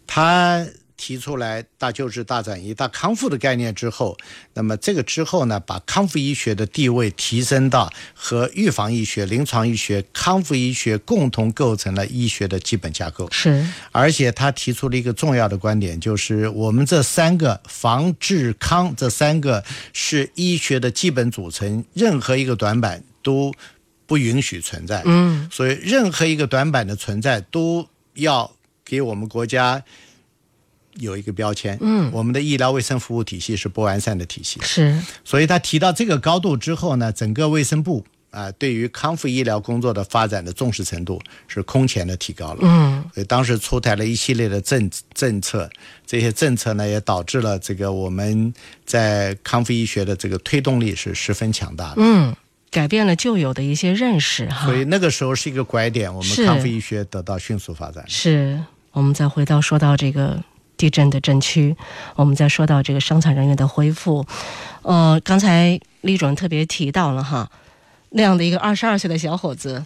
[0.08, 0.66] 他
[0.98, 4.18] 提出来大救治、大转移、大康复的概念之后，
[4.54, 13.30] 那么这个之后呢，把康复医学的地位提升到和预防医学、临床医学、康复医学共同构成了医学的基本架构。
[13.32, 23.54] 是而且他提出了一个重要的观点，就是我们这三个防治康这三个是医学的基本组成，任何一个短板都
[24.06, 25.02] 不允许存在。
[25.06, 28.50] 嗯所以任何一个短板的存在都要
[28.84, 29.84] 给我们国家
[31.00, 31.78] 有一个标签。
[31.82, 34.60] 嗯我们的医疗卫生服务体系是不完善的体系。
[34.64, 42.60] 是所以他提到这个高度之后呢，整个卫生部啊，对于康复医疗工作的发展的重视程度是空前的提高了。
[42.64, 45.70] 嗯，所以当时出台了一系列的政政策，
[46.06, 48.54] 这些政策呢也导致了这个我们
[48.86, 51.96] 在康复医学的这个推动力是十分强大的。
[52.00, 52.36] 嗯，
[52.70, 54.66] 改变了旧有的一些认识哈。
[54.66, 58.04] 所以那个时候是一个拐点，我们康复医学得到迅速发展。
[58.10, 60.44] 是我们再回到说到这个
[60.78, 61.76] 地震的震区，
[62.16, 64.26] 我们再说到这个伤残人员的恢复。
[64.82, 67.50] 呃，刚才李主任特别提到了哈，
[68.10, 69.86] 那样的一个二十二岁的小伙子。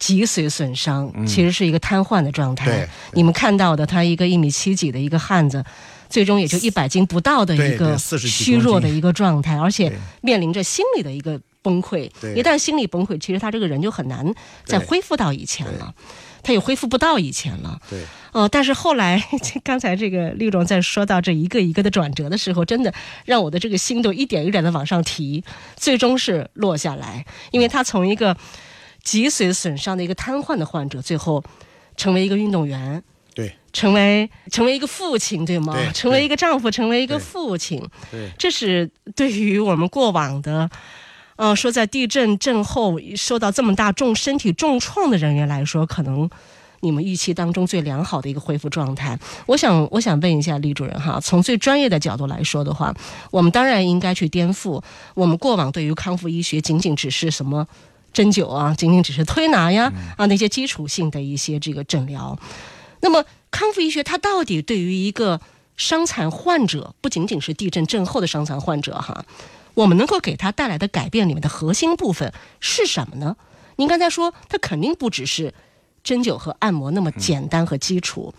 [0.00, 2.88] 脊髓损伤其实是一个瘫痪的状态。
[3.12, 5.62] 你们看到的，他一个一米七几的一个汉子，
[6.08, 12.10] 最终也就一百斤不到的一个对40几虚弱的一个状态，而且面临着心理的一个崩溃。
[12.18, 14.26] 对一旦心理崩溃，其实他这个人就很难
[14.64, 15.94] 再恢复到以前了，
[16.42, 17.80] 他也恢复不到以前了。
[17.88, 19.22] 对，呃，但是后来，
[19.62, 22.92] 刚才这个李总在说到这一个一个的转折的时候，真的
[23.24, 25.44] 让我的这个心都一点一点的往上提，
[25.76, 28.36] 最终是落下来，因为他从一个
[29.02, 31.42] 脊髓损伤的一个瘫痪的患者，最后
[31.96, 33.02] 成为一个运动员，
[33.34, 35.74] 对成为成为一个父亲，对吗？
[35.74, 40.70] 对成为一个丈夫，成为一个父亲，对这是对于我们过往的。
[41.40, 46.28] 呃，说在地震震后受到这么大重身体重创的人员来说，可能
[46.80, 49.18] 你们预期当中最良好的一个恢复状态。
[49.46, 52.94] 我想，我想问一下李主任哈，从最专业的角度来说的话，
[53.30, 54.82] 我们当然应该去颠覆
[55.14, 57.66] 我们过往对于康复医学仅仅只是什么
[58.12, 62.38] 针灸啊，仅仅只是推拿呀啊那些基础性的一些这个诊疗。
[63.00, 65.40] 那么康复医学它到底对于一个
[65.78, 69.24] 伤残患者，不仅仅是地震震后的伤残患者哈，
[69.74, 73.36] 我们能够给他带来的改变里面的核心部分是什么呢？
[73.76, 75.54] 您刚才说，它肯定不只是
[76.04, 78.34] 针灸和按摩那么简单和基础。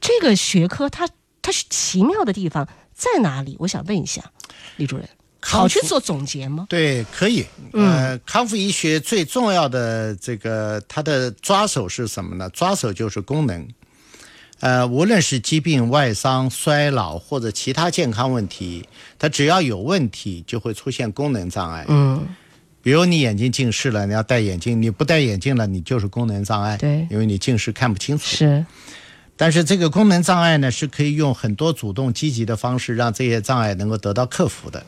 [0.00, 1.08] 这个学科它
[1.42, 3.56] 它是奇妙的地方在哪里？
[3.58, 4.22] 我想问一下
[4.76, 5.08] 李主任，
[5.40, 6.66] 好去做总结吗？
[6.68, 7.44] 对，可以。
[7.72, 12.48] 呃，康复医学最重要的这个它的抓手是什么呢？
[12.50, 13.68] 抓手就是功能。
[14.64, 21.84] 呃，无论是疾病、外伤、衰老或者其他健康问题，它只要有问题，就会出现功能障碍。
[21.86, 22.26] 嗯，
[22.80, 26.78] 比如你眼睛近视了，你要戴眼镜，你不戴眼镜了，你就是功能障碍。
[26.78, 28.24] 对因为你近视看不清楚。
[28.24, 28.64] 是，
[29.36, 34.82] 但是这个功能障碍呢，是可以用很多主动积极的方式让这些障碍能够得到克服的。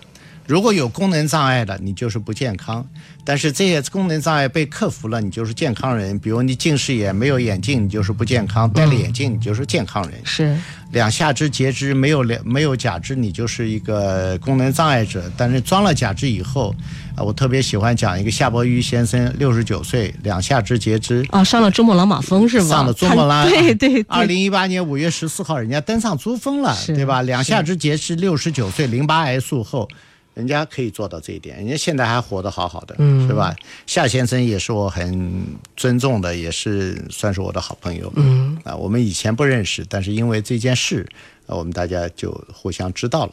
[0.46, 2.82] 如果有功能障碍的，你就是不健康；
[3.24, 6.18] 但是这些功能障碍被克服了，你就是健康人。
[6.18, 10.20] 比如你近视眼没有眼镜，你就是不健康；戴了眼镜，你就是健康人。
[10.24, 10.56] 是，
[10.92, 15.24] 两下肢截肢没有两没有假肢，你就是一个功能障碍者。
[15.36, 16.74] 但是装了假肢以后，
[17.16, 22.68] 啊，我特别喜欢讲一个夏伯渝先生，六十九岁，两下肢截肢，啊，上了珠穆朗玛峰是吗？
[22.68, 27.22] 上了珠穆朗，玛 对对对，二零一八年五月十四号，人家登上珠峰了，对吧？
[27.22, 29.88] 两下肢截肢，六十九岁，淋巴癌术后，
[30.36, 33.56] 人家可以做到这一点，人家现在还活得好好的，嗯是吧？
[33.86, 35.46] 夏先生也是我很
[35.78, 38.12] 尊重的，也是算是我的好朋友。
[38.16, 41.08] 嗯啊，我们以前不认识，但是因为这件事，
[41.46, 43.32] 啊，我们大家就互相知道了。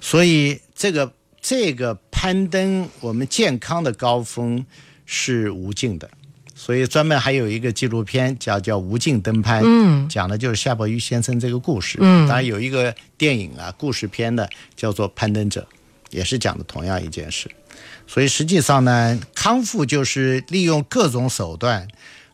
[0.00, 4.64] 所以这个这个攀登我们健康的高峰
[5.04, 6.08] 是无尽的，
[6.54, 11.98] 所以专门还有一个纪录片叫叫《无尽登攀》，嗯讲的就是夏伯渝先生这个故事。
[12.00, 15.60] 嗯当然有一个电影啊，故事片的叫做《攀登者》，
[16.14, 17.50] 也是讲的同样一件事。
[18.06, 21.88] 所以实际上呢，康复就是利用各种手段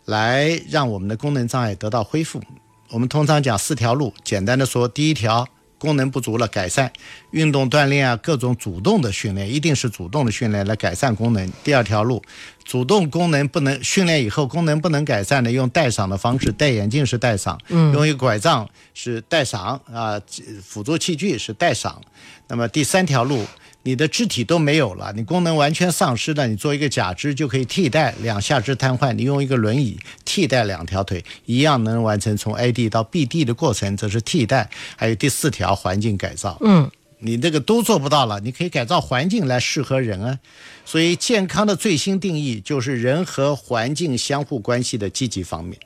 [0.05, 2.43] 来让我们的功能障碍得到恢复。
[2.91, 6.93] 我们通常讲四条路，简单的说，第一条功能不足了改善，
[7.31, 11.51] 运动锻炼啊，各种主动的训练，一定是主动的训练来改善功能。
[11.63, 12.21] 第二条路，
[12.65, 20.21] 主动功能不能训练以后功能不能改善的，用戴赏的方式，戴眼镜是戴赏，用一个拐杖是戴赏啊，
[20.63, 22.03] 辅助器具是戴赏。
[22.49, 23.47] 那么第三条路。
[23.83, 34.69] 你的肢体都没有了，你功能完全丧失了，你做一个假肢就可以替代两下肢瘫痪，你用一个轮椅替代两条腿，一样能完成从 A D 到 B D 的过程，这是替代。
[34.97, 36.91] 还有第四条环境改造，嗯
[37.23, 40.39] 你这个都做不到了，你可以改造环境来适合人啊。
[40.85, 45.79] 所以健康的最新定义就是人和环境相互关系的积极方面。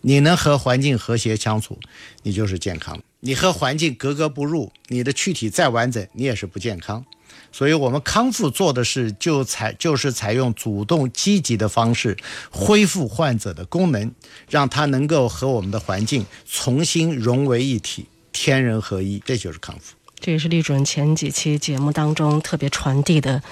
[0.00, 1.78] 你能和环境和谐相处，
[2.22, 7.04] 你就是健康；你和环境格格不入，你的躯体再完整，你也是不健康。
[7.52, 12.16] 所以，我们康复做的是就采就是采用主动积极的方式，
[12.50, 14.10] 恢复患者的功能，
[14.48, 19.94] 让他能够和我们的环境重新融为一体，天人合一，这就是康复。
[20.18, 23.42] 这也是李主任前几期节目当中特别传递的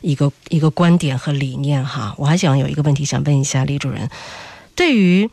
[0.00, 2.14] 一个一个观点和理念哈。
[2.16, 4.08] 我还想有一个问题想问一下李主任，
[4.74, 5.28] 对于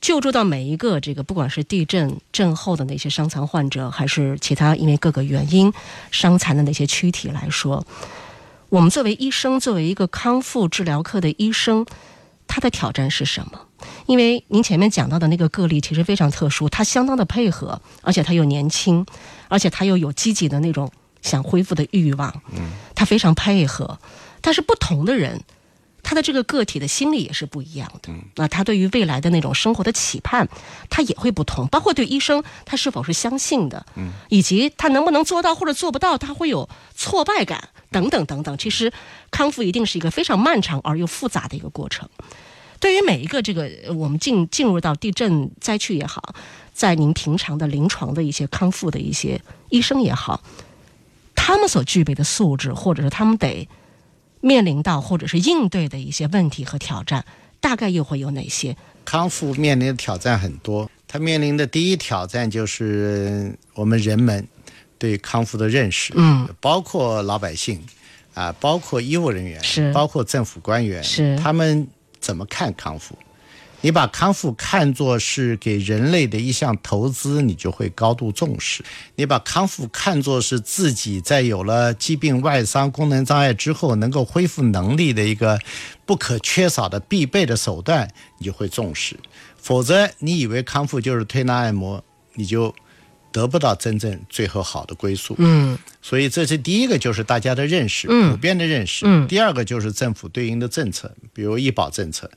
[0.00, 5.72] 救助到每一个这个不管是地震震后的那些伤残患者，还是其他因为各个原因
[6.10, 7.84] 伤残的那些躯体来说，
[8.68, 11.84] 我们作为医生，作为一个康复治疗科的医生，
[12.46, 13.60] 他的挑战是什么？
[14.06, 19.04] 因为您前面讲到的那个个例其实非常特殊，他相当的配合，而且他又年轻，
[19.48, 20.90] 而且他又有积极的那种
[21.22, 23.98] 想恢复的欲望，嗯，他非常配合。
[24.40, 25.40] 但是不同的人，
[26.08, 30.48] 他的这个个体的心理也是不一样的，那他对于未来的那种生活的期盼，
[30.88, 37.68] 他也会不同，包括对医生他是否是相信的，嗯，以及他能不能做到或者做不到，他会有挫败感。
[37.90, 38.90] 等等等等，其实
[39.30, 42.08] 康复一定是一个非常漫长而又复杂的一个过程。
[42.80, 46.34] 对于每一个这个我们进进入到地震灾区也好，
[46.72, 49.38] 在您平常的临床的一些康复的一些
[49.68, 50.42] 医生也好，
[51.34, 53.68] 他们所具备的素质，或者是他们得
[54.40, 57.24] 面临到或者是应对的一些问题和挑战，
[57.60, 58.76] 大概又会有哪些？
[59.04, 64.46] 康复面临的挑战很多，他面临的第一挑战就是我们人们。
[65.00, 67.80] 对康复的认识，嗯，包括老百姓，
[68.34, 71.86] 啊，包括医务人员，是，包括政府官员，是，他们
[72.18, 73.16] 怎么看康复？
[73.80, 78.82] 你把康复看作是给人类的一项投资，你就会高度重视；
[79.16, 85.58] 你把康复看作是自己在有了疾病、外伤、功能障碍之后能够恢复能力的一个
[86.04, 88.08] 不可缺少的必备的手段，
[88.38, 89.16] 你就会重视。
[89.56, 92.02] 否则，你以为康复就是推拿按摩，
[92.34, 92.74] 你就。
[93.30, 102.28] 得不到真正最后好的归宿，嗯，所以这是第一个，就是大家的认识，嗯，普遍的认识，嗯，第二个就是政府对应的政策，比如医保政策，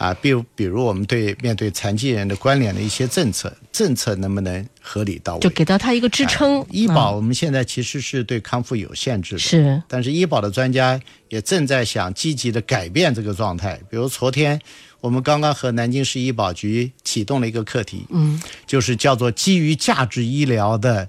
[0.00, 6.64] 啊，比如比如我们对面对残疾人的关联的一些政策，政策能不能合理到位，就给到他一个支撑。
[6.70, 10.98] 医保我们现在其实是对康复有限制的，是，但是医保的专家
[11.28, 14.58] 也正在想积极的改变这个状态，比如昨天。
[15.02, 21.08] 我们刚刚和南京市医保局启动了一个课题，嗯，就是叫做基于价值医疗的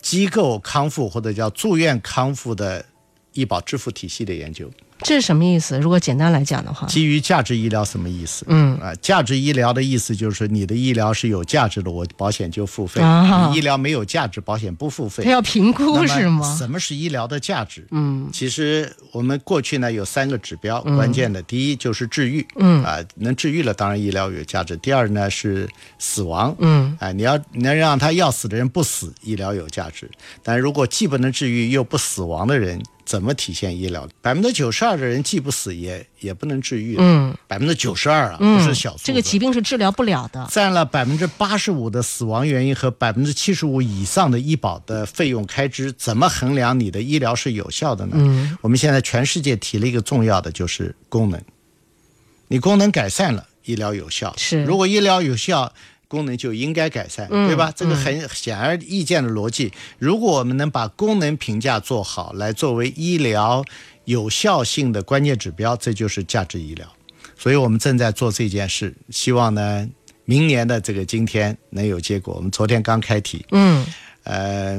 [0.00, 2.82] 机构康复或者叫住院康复的
[3.34, 4.70] 医保支付体系的研究。
[5.02, 5.78] 这是什么意思？
[5.78, 8.44] 如果简单来讲的话，基于价值医疗什么意思？
[8.48, 13.02] 嗯啊，价值医疗的意思就是你的医疗是有价值的，我保险就付费；
[13.54, 15.22] 医疗没有价值，保险不付费。
[15.22, 16.56] 它要评估是吗？
[16.56, 17.86] 什么是医疗的价值？
[17.90, 24.76] 嗯，其实我们过去呢有三个指标，关键的第一就是治愈，嗯啊，能治愈了，当然医疗有价值。
[24.78, 25.68] 第二呢是
[25.98, 30.10] 死亡，嗯啊，你要能让他要死的人不死，医疗有价值。
[30.42, 32.82] 但如果既不能治愈又不死亡的人。
[33.06, 34.06] 怎么体现医疗？
[34.20, 36.96] 百分之九十二的人既不死也也不能治愈。
[36.98, 39.02] 嗯，百分之九十二啊，不是小数。
[39.04, 40.46] 这个疾病是治疗不了的。
[40.50, 48.16] 占了百分之八十五的死亡原因和百分之七十五以上的医保的费用开支，怎么衡量你的医疗是有效的呢？
[48.18, 51.40] 嗯，我们现在全世界提了一个重要的，就是功能。
[52.48, 54.34] 你功能改善了，医疗有效。
[54.36, 55.72] 是，如果医疗有效。
[56.08, 57.72] 功能就应该改善，对吧？
[57.74, 59.72] 这个很显而易见的逻辑。
[59.98, 63.64] 如果我们能把功能评价做好，来作为医疗
[64.04, 66.86] 有效性的关键指标，这就是价值医疗。
[67.36, 69.88] 所以我们正在做这件事，希望呢，
[70.24, 72.34] 明年的这个今天能有结果。
[72.34, 73.84] 我们昨天刚开题，嗯，
[74.22, 74.76] 呃，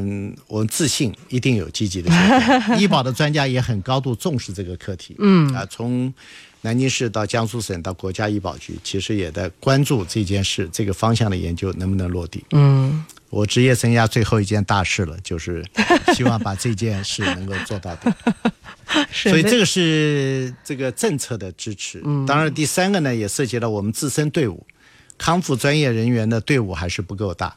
[0.47, 2.75] 我们自信一定有积极的结果。
[2.79, 6.13] 医保的专家也很高度重视这个课题，嗯啊，从。
[6.61, 12.43] 南京市到江苏省到国家医保局，其实也在关注这件事，这个方向的研究能不能落地？
[12.51, 15.63] 嗯，我职业生涯最后一件大事了，就是
[16.15, 18.11] 希望把这件事能够做到底。
[19.11, 22.01] 所以这个是这个政策的支持。
[22.03, 24.65] 嗯，当然第三个呢，也涉及到我们自身队伍，
[25.17, 27.55] 康复专业人员的队伍还是不够大。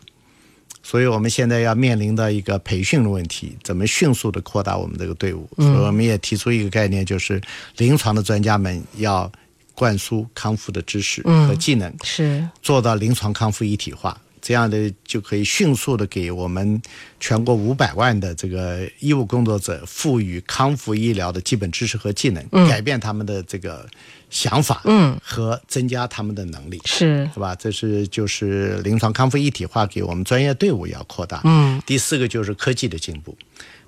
[0.90, 5.48] 所以我们现在要面临的一个培训的问题，怎么迅速的扩大我们这个队伍？
[5.56, 7.40] 所以我们也提出一个概念，就是
[7.76, 9.30] 临床的专家们要
[9.72, 12.44] 灌输康复的知识和技能，是。
[12.60, 16.80] 做到临床康复一体化，这样的就可以迅速的给我们
[17.18, 23.88] 全国五百万的这个医务工作者赋予康复医疗的基本知识和技能，改变他们的这个。
[24.32, 27.52] 想法，嗯，和增加他们的能力，是是吧？
[27.56, 31.40] 这是就是临床康复一体化，给我们专业队伍要扩大。
[31.42, 33.36] 嗯，第四个就是科技的进步，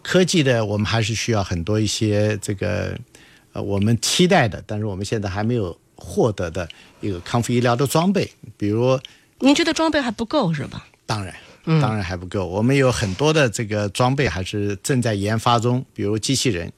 [0.02, 2.98] 科技的我们还是需要很多一些这个
[3.52, 6.68] 呃我们期待的，但是我们现在还没有获得的
[7.00, 8.98] 一个康复医疗的装备，比如
[9.42, 10.86] 您觉得装备还不够是吧？
[11.04, 11.34] 当然，
[11.80, 12.46] 当然还不够。
[12.46, 16.72] 我们有很多的这个装备还是正在研发中，比如机器人。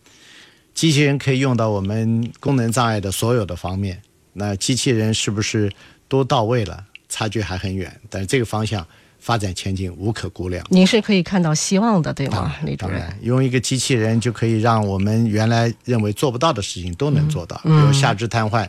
[0.72, 4.00] 机器人可以用到我们功能障碍的所有的方面，
[4.32, 5.70] 那机器人是不是
[6.08, 6.82] 都到位了？
[7.08, 8.84] 差距还很远，但是这个方向
[9.20, 10.66] 发展前景无可估量。
[10.70, 13.06] 您是可以看到希望的，对吗，李主任？
[13.20, 18.66] 用一个机器人就可以让我们原来认为做不到的事情都能做到，比如下肢瘫痪，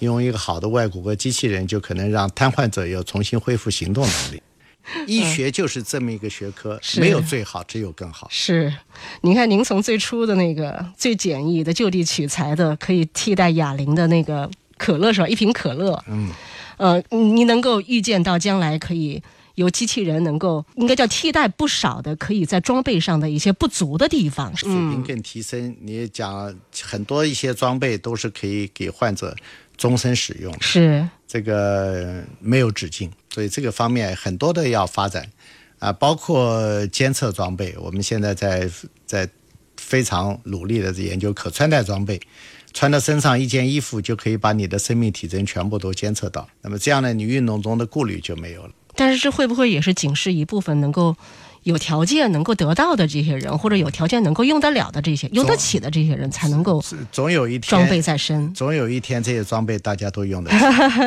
[0.00, 4.42] 用一个好的外骨骼机器人就可能让瘫痪者又重新恢复行动能力。
[5.06, 8.26] 医学就是这么一个学科，是没有最好，只有更好。
[8.30, 8.72] 是，
[9.20, 15.28] 您看，您从最初的那个最简易的就地取材的，可以替代哑铃的那个可乐是吧？
[15.28, 16.30] 一瓶可乐，嗯，
[16.78, 19.22] 呃，你能够预见到将来可以
[19.56, 24.56] 由机器人能够，应该叫替代不少的可以在装备上的一些不足的地方。
[24.56, 25.76] 水平更提升。
[25.82, 29.36] 你也讲很多一些装备都是可以给患者
[29.78, 35.26] 终身使用的，是，这个没有止境，所以这个方面很多的要发展
[35.78, 38.68] 啊，包括监测装备，我们现在在
[39.06, 39.26] 在
[39.78, 42.20] 非常努力的研究可穿戴装备。
[42.74, 48.70] 穿到身上一件衣服就可以把你的生命体征全部都监测到，那么这样呢，你运动中的顾虑就没有了。
[48.94, 51.16] 但是这会不会也是警示一部分能够
[51.68, 58.54] 有条件能够得到的这些人，或者有条件能够用得了的这些、用得起的这些人，才能够总有一天装备在身？
[58.54, 60.56] 总有一天这些装备大家都用得起，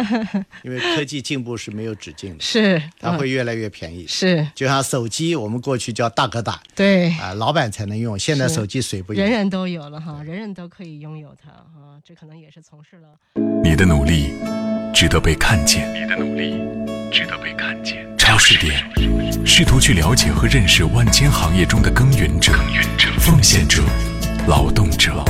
[0.64, 4.05] 因为科技进步是没有止境的，是，嗯它会越来越便宜。
[4.05, 7.09] 是就像手机，我们过去叫大哥大对。
[7.14, 9.32] 啊，老板才能用，现在手机谁不用人？
[9.32, 13.07] 人都有了哈，人人都可以拥有它哈，这可能也是从事了。
[13.64, 14.34] 你的努力
[14.93, 16.51] 值得被看见，你的努力
[17.12, 18.05] 值得被看见。
[18.18, 18.80] 超市点，
[19.45, 22.51] 试图去了解和认识万千行业中的耕耘者、
[23.17, 23.81] 奉献者、
[24.47, 25.23] 劳动者。